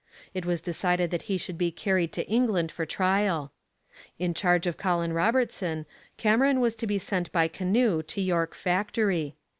[0.33, 3.51] It was decided that he should be carried to England for trial.
[4.17, 5.85] In charge of Colin Robertson,
[6.17, 9.35] Cameron was sent by canoe to York Factory.